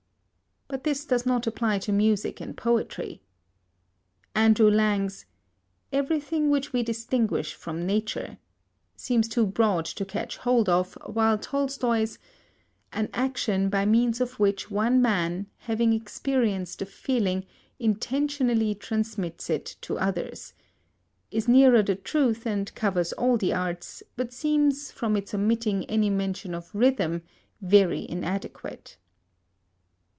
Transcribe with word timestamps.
But 0.73 0.85
this 0.85 1.03
does 1.03 1.25
not 1.25 1.47
apply 1.47 1.79
to 1.79 1.91
music 1.91 2.39
and 2.39 2.55
poetry. 2.55 3.21
Andrew 4.33 4.71
Lang's 4.71 5.25
"Everything 5.91 6.49
which 6.49 6.71
we 6.71 6.81
distinguish 6.81 7.53
from 7.55 7.85
nature" 7.85 8.37
seems 8.95 9.27
too 9.27 9.45
broad 9.45 9.83
to 9.83 10.05
catch 10.05 10.37
hold 10.37 10.69
of, 10.69 10.93
while 11.05 11.37
Tolstoy's 11.37 12.19
"An 12.93 13.09
action 13.13 13.67
by 13.69 13.85
means 13.85 14.21
of 14.21 14.39
which 14.39 14.71
one 14.71 15.01
man, 15.01 15.47
having 15.57 15.91
experienced 15.91 16.81
a 16.81 16.85
feeling, 16.85 17.45
intentionally 17.77 18.73
transmits 18.73 19.49
it 19.49 19.75
to 19.81 19.97
others" 19.99 20.53
is 21.31 21.49
nearer 21.49 21.83
the 21.83 21.97
truth, 21.97 22.45
and 22.47 22.73
covers 22.75 23.11
all 23.11 23.35
the 23.35 23.51
arts, 23.53 24.03
but 24.15 24.31
seems, 24.31 24.89
from 24.89 25.17
its 25.17 25.33
omitting 25.33 25.83
any 25.87 26.09
mention 26.09 26.55
of 26.55 26.73
#rhythm#, 26.73 27.23
very 27.61 28.07
inadequate. 28.09 28.95